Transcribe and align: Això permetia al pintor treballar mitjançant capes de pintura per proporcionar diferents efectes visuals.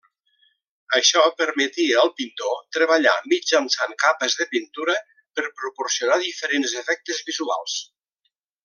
Això 0.99 1.25
permetia 1.41 1.99
al 2.03 2.09
pintor 2.21 2.55
treballar 2.77 3.13
mitjançant 3.35 3.95
capes 4.07 4.39
de 4.41 4.49
pintura 4.57 4.97
per 5.39 5.49
proporcionar 5.63 6.19
diferents 6.29 6.75
efectes 6.85 7.25
visuals. 7.31 7.79